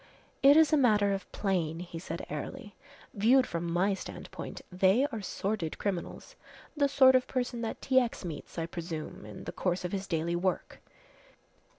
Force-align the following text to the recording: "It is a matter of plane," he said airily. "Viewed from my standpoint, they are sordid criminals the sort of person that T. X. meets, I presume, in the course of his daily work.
"It 0.41 0.57
is 0.57 0.73
a 0.73 0.77
matter 0.77 1.13
of 1.13 1.31
plane," 1.31 1.77
he 1.81 1.99
said 1.99 2.25
airily. 2.27 2.73
"Viewed 3.13 3.45
from 3.45 3.71
my 3.71 3.93
standpoint, 3.93 4.61
they 4.71 5.05
are 5.11 5.21
sordid 5.21 5.77
criminals 5.77 6.35
the 6.75 6.87
sort 6.89 7.13
of 7.13 7.27
person 7.27 7.61
that 7.61 7.81
T. 7.83 7.99
X. 7.99 8.25
meets, 8.25 8.57
I 8.57 8.65
presume, 8.65 9.27
in 9.27 9.43
the 9.43 9.51
course 9.51 9.85
of 9.85 9.91
his 9.91 10.07
daily 10.07 10.35
work. 10.35 10.81